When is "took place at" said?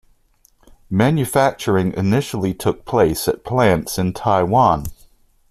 2.55-3.43